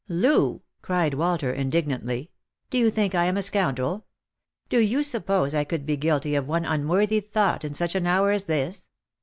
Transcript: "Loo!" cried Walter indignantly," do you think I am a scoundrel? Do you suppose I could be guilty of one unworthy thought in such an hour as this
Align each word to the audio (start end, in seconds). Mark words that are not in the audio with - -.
"Loo!" 0.25 0.63
cried 0.81 1.13
Walter 1.13 1.53
indignantly," 1.53 2.31
do 2.71 2.79
you 2.79 2.89
think 2.89 3.13
I 3.13 3.25
am 3.25 3.37
a 3.37 3.43
scoundrel? 3.43 4.07
Do 4.67 4.79
you 4.79 5.03
suppose 5.03 5.53
I 5.53 5.63
could 5.63 5.85
be 5.85 5.95
guilty 5.95 6.33
of 6.33 6.47
one 6.47 6.65
unworthy 6.65 7.19
thought 7.19 7.63
in 7.63 7.75
such 7.75 7.93
an 7.93 8.07
hour 8.07 8.31
as 8.31 8.45
this 8.45 8.87